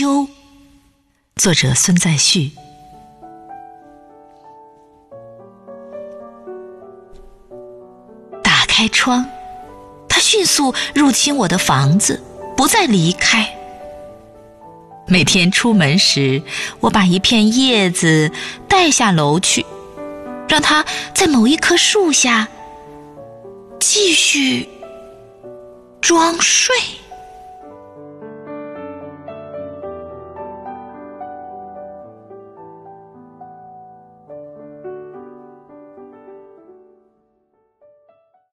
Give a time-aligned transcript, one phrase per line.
[0.00, 0.22] 秋》，
[1.36, 2.52] 作者孙再旭。
[8.42, 9.26] 打开窗，
[10.08, 12.18] 它迅速入侵我的房子，
[12.56, 13.46] 不再离开。
[15.06, 16.42] 每天出门时，
[16.80, 18.32] 我把一片叶子
[18.66, 19.66] 带下楼去，
[20.48, 20.82] 让它
[21.14, 22.48] 在某一棵树下
[23.78, 24.66] 继续
[26.00, 26.74] 装睡。